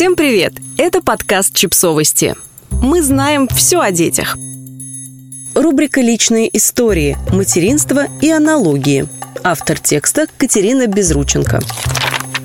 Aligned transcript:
Всем 0.00 0.16
привет! 0.16 0.54
Это 0.78 1.02
подкаст 1.02 1.54
«Чипсовости». 1.54 2.34
Мы 2.70 3.02
знаем 3.02 3.46
все 3.48 3.80
о 3.80 3.90
детях. 3.90 4.34
Рубрика 5.54 6.00
«Личные 6.00 6.48
истории. 6.56 7.18
Материнство 7.30 8.06
и 8.22 8.30
аналогии». 8.30 9.06
Автор 9.44 9.78
текста 9.78 10.26
Катерина 10.38 10.86
Безрученко. 10.86 11.60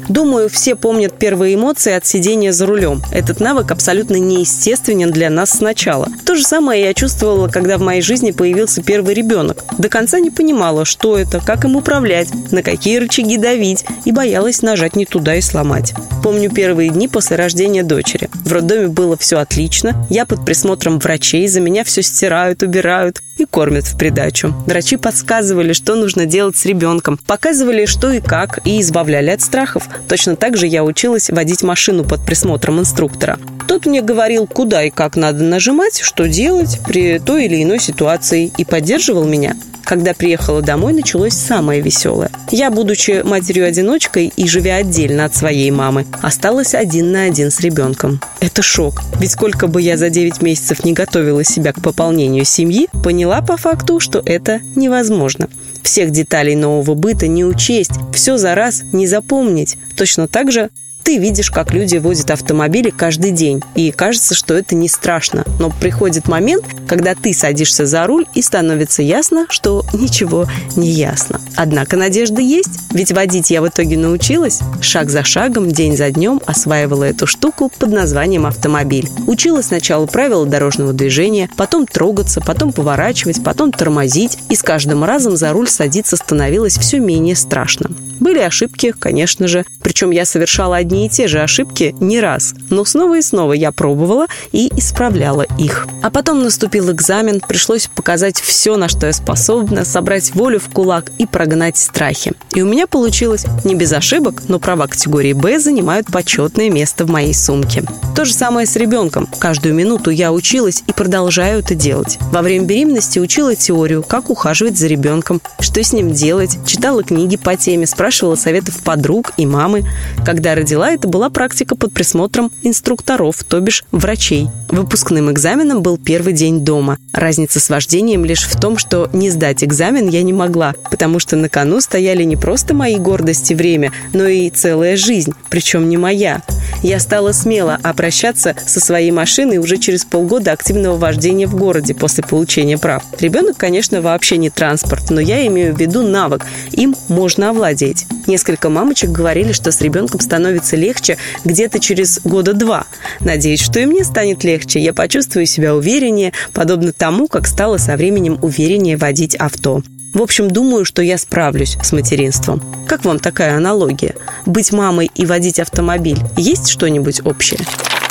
Думаю, 0.08 0.50
все 0.50 0.76
помнят 0.76 1.18
первые 1.18 1.56
эмоции 1.56 1.94
от 1.94 2.06
сидения 2.06 2.52
за 2.52 2.66
рулем. 2.66 3.02
Этот 3.12 3.40
навык 3.40 3.72
абсолютно 3.72 4.16
неестественен 4.16 5.12
для 5.12 5.30
нас 5.30 5.52
сначала. 5.52 6.08
То 6.26 6.36
же 6.36 6.44
самое 6.44 6.84
я 6.84 6.94
чувствовала, 6.94 7.48
когда 7.48 7.78
в 7.78 7.82
моей 7.82 8.02
жизни 8.02 8.32
появился 8.32 8.84
первый 8.84 9.14
ребенок. 9.14 9.64
До 9.78 9.90
конца 9.90 10.20
не 10.20 10.30
понимала, 10.30 10.86
что 10.86 11.18
это, 11.18 11.40
как 11.40 11.66
им 11.66 11.76
управлять, 11.76 12.30
на 12.52 12.62
какие 12.62 12.98
рычаги 12.98 13.38
давить, 13.38 13.86
и 14.06 14.12
боялась 14.12 14.62
нажать 14.62 14.96
не 14.96 15.06
туда 15.06 15.36
и 15.36 15.42
сломать. 15.42 15.94
Помню 16.24 16.50
первые 16.50 16.90
дни 16.90 17.08
после 17.08 17.36
рождения 17.36 17.84
дочери. 17.84 18.30
В 18.34 18.52
роддоме 18.52 18.88
было 18.88 19.18
все 19.18 19.38
отлично. 19.38 20.08
Я 20.10 20.26
под 20.26 20.46
присмотром 20.46 21.00
врачей, 21.00 21.48
за 21.48 21.60
меня 21.62 21.84
все 21.84 22.02
стирают, 22.02 22.64
убирают 22.64 23.22
и 23.38 23.46
кормят 23.46 23.86
в 23.86 23.98
придачу. 23.98 24.54
Врачи 24.66 24.98
подсказывали, 24.98 25.74
что 25.74 25.96
нужно 25.96 26.26
делать 26.26 26.56
с 26.58 26.66
ребенком, 26.66 27.20
показывали, 27.28 27.86
что 27.86 28.12
и 28.12 28.22
как, 28.22 28.60
и 28.66 28.82
избавляли 28.82 29.30
от 29.30 29.42
страхов. 29.42 29.84
Точно 30.08 30.36
так 30.36 30.58
же 30.58 30.68
я 30.68 30.84
училась 30.84 31.30
водить 31.30 31.64
машину 31.64 32.04
под 32.04 32.26
присмотром 32.26 32.80
инструктора. 32.80 33.40
Тот 33.68 33.86
мне 33.86 34.02
говорил, 34.02 34.48
куда 34.48 34.84
и 34.84 34.90
как 34.90 35.16
надо 35.16 35.44
нажимать, 35.44 36.00
что 36.00 36.28
делать 36.28 36.80
при 36.86 37.20
той 37.20 37.46
или 37.46 37.64
иной 37.64 37.80
ситуации, 37.80 38.52
и 38.58 38.64
поддерживал 38.66 39.26
меня. 39.26 39.56
Когда 39.86 40.16
приехала 40.16 40.64
домой, 40.64 40.94
началось 40.94 41.34
самое 41.34 41.80
веселое. 41.80 42.32
Я, 42.52 42.72
будучи 42.72 43.22
матерью-одиночкой 43.24 44.34
и 44.36 44.48
живя 44.48 44.78
отдельно 44.78 45.26
от 45.26 45.36
своей 45.36 45.70
мамы, 45.70 46.08
осталась 46.24 46.74
один 46.74 47.12
на 47.12 47.24
один 47.24 47.52
с 47.52 47.60
ребенком. 47.60 48.20
Это 48.40 48.64
шок. 48.64 49.04
Ведь 49.20 49.32
сколько 49.32 49.68
бы 49.68 49.82
я 49.82 49.96
за 49.96 50.10
9 50.10 50.42
месяцев 50.42 50.84
не 50.84 50.94
готовила 50.94 51.44
себя 51.44 51.72
к 51.72 51.82
пополнению 51.82 52.46
семьи, 52.46 52.88
поняла 53.04 53.42
по 53.42 53.58
факту, 53.58 54.00
что 54.00 54.22
это 54.26 54.60
невозможно. 54.76 55.50
Всех 55.84 56.10
деталей 56.10 56.56
нового 56.56 56.96
быта 56.96 57.28
не 57.28 57.46
учесть, 57.46 57.92
все 58.12 58.38
за 58.38 58.56
раз 58.56 58.82
не 58.92 59.06
запомнить. 59.06 59.78
Точно 59.96 60.28
так 60.28 60.52
же 60.52 60.72
ты 61.06 61.20
видишь, 61.20 61.52
как 61.52 61.72
люди 61.72 61.98
возят 61.98 62.32
автомобили 62.32 62.90
каждый 62.90 63.30
день, 63.32 63.62
и 63.76 63.92
кажется, 63.92 64.34
что 64.34 64.56
это 64.56 64.74
не 64.74 64.90
страшно. 64.90 65.46
Но 65.60 65.70
приходит 65.70 66.28
момент, 66.28 66.66
когда 66.88 67.14
ты 67.14 67.32
садишься 67.32 67.86
за 67.86 68.08
руль, 68.08 68.26
и 68.34 68.42
становится 68.42 69.04
ясно, 69.04 69.46
что 69.50 69.86
ничего 69.94 70.48
не 70.76 70.90
ясно. 70.90 71.40
Однако 71.56 71.96
надежда 71.96 72.42
есть, 72.42 72.80
ведь 72.92 73.12
водить 73.12 73.52
я 73.52 73.62
в 73.62 73.68
итоге 73.68 73.98
научилась. 73.98 74.62
Шаг 74.82 75.12
за 75.12 75.24
шагом, 75.24 75.70
день 75.72 75.96
за 75.96 76.10
днем 76.10 76.42
осваивала 76.48 77.04
эту 77.04 77.28
штуку 77.28 77.72
под 77.78 77.92
названием 77.92 78.48
автомобиль. 78.48 79.08
Учила 79.28 79.62
сначала 79.62 80.08
правила 80.08 80.48
дорожного 80.48 80.92
движения, 80.92 81.52
потом 81.56 81.86
трогаться, 81.86 82.42
потом 82.42 82.74
поворачивать, 82.74 83.44
потом 83.44 83.72
тормозить, 83.72 84.40
и 84.50 84.56
с 84.56 84.64
каждым 84.64 85.04
разом 85.04 85.38
за 85.38 85.54
руль 85.54 85.70
садиться 85.70 86.16
становилось 86.16 86.80
все 86.80 87.00
менее 87.00 87.36
страшно. 87.36 87.92
Были 88.20 88.40
ошибки, 88.40 88.94
конечно 88.98 89.48
же, 89.48 89.66
причем 89.82 90.10
я 90.10 90.26
совершала 90.26 90.78
одни 90.78 90.95
одни 90.96 91.08
и 91.08 91.10
те 91.10 91.28
же 91.28 91.42
ошибки 91.42 91.94
не 92.00 92.22
раз, 92.22 92.54
но 92.70 92.86
снова 92.86 93.18
и 93.18 93.22
снова 93.22 93.54
я 93.54 93.72
пробовала 93.72 94.28
и 94.52 94.72
исправляла 94.78 95.46
их. 95.58 95.88
А 96.02 96.10
потом 96.10 96.42
наступил 96.44 96.92
экзамен, 96.92 97.42
пришлось 97.42 97.88
показать 97.88 98.40
все, 98.40 98.78
на 98.78 98.88
что 98.88 99.08
я 99.08 99.14
способна, 99.14 99.84
собрать 99.84 100.34
волю 100.34 100.60
в 100.60 100.70
кулак 100.70 101.12
и 101.18 101.26
прогнать 101.26 101.78
страхи. 101.78 102.34
И 102.54 102.62
у 102.62 102.66
меня 102.66 102.88
получилось 102.88 103.46
не 103.66 103.76
без 103.76 103.92
ошибок, 103.92 104.44
но 104.48 104.60
права 104.60 104.88
категории 104.88 105.34
«Б» 105.34 105.60
занимают 105.60 106.08
почетное 106.08 106.70
место 106.70 107.06
в 107.06 107.10
моей 107.10 107.34
сумке. 107.34 107.84
То 108.16 108.24
же 108.24 108.34
самое 108.34 108.66
с 108.66 108.76
ребенком. 108.78 109.28
Каждую 109.40 109.76
минуту 109.76 110.10
я 110.10 110.32
училась 110.32 110.84
и 110.88 110.94
продолжаю 110.94 111.60
это 111.60 111.76
делать. 111.76 112.18
Во 112.32 112.42
время 112.42 112.66
беременности 112.66 113.20
учила 113.20 113.56
теорию, 113.56 114.04
как 114.04 114.30
ухаживать 114.30 114.78
за 114.78 114.88
ребенком, 114.88 115.42
что 115.60 115.84
с 115.84 115.92
ним 115.92 116.14
делать, 116.14 116.58
читала 116.66 117.04
книги 117.04 117.36
по 117.36 117.58
теме, 117.58 117.86
спрашивала 117.86 118.36
советов 118.36 118.82
подруг 118.84 119.34
и 119.36 119.46
мамы. 119.46 119.84
Когда 120.26 120.56
родила, 120.56 120.85
дела 120.86 120.94
это 120.94 121.08
была 121.08 121.30
практика 121.30 121.76
под 121.76 121.94
присмотром 121.94 122.52
инструкторов, 122.62 123.44
то 123.44 123.60
бишь 123.60 123.84
врачей. 123.92 124.48
Выпускным 124.70 125.32
экзаменом 125.32 125.82
был 125.82 125.98
первый 125.98 126.34
день 126.34 126.62
дома. 126.62 126.98
Разница 127.12 127.60
с 127.60 127.70
вождением 127.70 128.26
лишь 128.26 128.44
в 128.44 128.60
том, 128.60 128.78
что 128.78 129.10
не 129.14 129.30
сдать 129.30 129.64
экзамен 129.64 130.08
я 130.08 130.22
не 130.22 130.34
могла, 130.34 130.76
потому 130.92 131.20
что 131.20 131.36
на 131.36 131.50
кону 131.50 131.82
стояли 131.82 132.24
не 132.24 132.36
просто 132.36 132.74
мои 132.74 132.98
гордости 132.98 133.54
время, 133.54 133.92
но 134.14 134.26
и 134.26 134.50
целая 134.50 134.96
жизнь, 134.96 135.34
причем 135.50 135.90
не 135.90 135.98
моя. 135.98 136.42
Я 136.84 137.00
стала 137.00 137.32
смело 137.32 137.80
обращаться 137.82 138.56
со 138.66 138.80
своей 138.80 139.12
машиной 139.12 139.58
уже 139.58 139.78
через 139.78 140.06
полгода 140.06 140.52
активного 140.52 140.98
вождения 140.98 141.48
в 141.48 141.56
городе 141.56 141.96
после 141.96 142.24
получения 142.24 142.78
прав. 142.78 143.04
Ребенок, 143.20 143.58
конечно, 143.58 144.02
вообще 144.02 144.38
не 144.38 144.50
транспорт, 144.50 145.10
но 145.10 145.20
я 145.20 145.46
имею 145.48 145.74
в 145.74 145.80
виду 145.80 146.04
навык. 146.04 146.46
Им 146.72 146.96
можно 147.08 147.50
овладеть. 147.50 148.06
Несколько 148.28 148.70
мамочек 148.70 149.12
говорили, 149.12 149.52
что 149.52 149.72
с 149.72 149.82
ребенком 149.82 150.20
становится 150.20 150.76
легче 150.76 151.18
где-то 151.44 151.80
через 151.80 152.20
года 152.24 152.54
два. 152.54 152.86
Надеюсь, 153.20 153.62
что 153.62 153.80
и 153.80 153.86
мне 153.86 154.04
станет 154.04 154.44
легче. 154.44 154.80
Я 154.80 154.94
почувствую 154.94 155.46
себя 155.46 155.76
увереннее, 155.76 156.34
подобно 156.54 156.92
тому, 156.94 157.28
как 157.28 157.48
стало 157.48 157.78
со 157.78 157.96
временем 157.96 158.40
увереннее 158.42 158.98
водить 158.98 159.36
авто. 159.36 159.82
В 160.14 160.22
общем, 160.22 160.50
думаю, 160.50 160.86
что 160.86 161.02
я 161.02 161.18
справлюсь 161.18 161.78
с 161.84 161.92
материнством. 161.92 162.62
Как 162.88 163.04
вам 163.04 163.20
такая 163.20 163.58
аналогия? 163.58 164.16
Быть 164.46 164.72
мамой 164.72 165.12
и 165.14 165.26
водить 165.26 165.60
автомобиль 165.60 166.20
есть 166.38 166.70
что-нибудь 166.70 167.22
общее? 167.26 167.60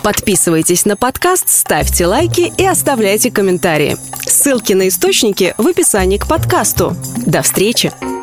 Подписывайтесь 0.02 0.84
на 0.84 0.96
подкаст, 0.96 1.48
ставьте 1.48 2.06
лайки 2.06 2.52
и 2.58 2.66
оставляйте 2.66 3.31
комментарии. 3.31 3.96
Ссылки 4.20 4.75
на 4.75 4.88
источники 4.88 5.54
в 5.56 5.66
описании 5.66 6.19
к 6.19 6.28
подкасту. 6.28 6.94
До 7.25 7.41
встречи! 7.41 8.13